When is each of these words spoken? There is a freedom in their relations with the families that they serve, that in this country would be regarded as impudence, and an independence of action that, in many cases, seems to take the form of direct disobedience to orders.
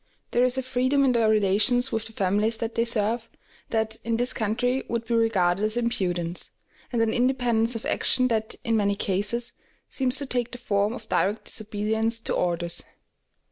There 0.31 0.43
is 0.43 0.57
a 0.57 0.63
freedom 0.63 1.05
in 1.05 1.11
their 1.11 1.29
relations 1.29 1.91
with 1.91 2.05
the 2.07 2.11
families 2.11 2.57
that 2.57 2.73
they 2.73 2.85
serve, 2.85 3.29
that 3.69 3.97
in 4.03 4.17
this 4.17 4.33
country 4.33 4.83
would 4.89 5.05
be 5.05 5.13
regarded 5.13 5.63
as 5.63 5.77
impudence, 5.77 6.49
and 6.91 6.99
an 7.03 7.13
independence 7.13 7.75
of 7.75 7.85
action 7.85 8.27
that, 8.29 8.55
in 8.63 8.75
many 8.75 8.95
cases, 8.95 9.51
seems 9.89 10.17
to 10.17 10.25
take 10.25 10.53
the 10.53 10.57
form 10.57 10.93
of 10.93 11.07
direct 11.07 11.45
disobedience 11.45 12.19
to 12.21 12.33
orders. 12.33 12.81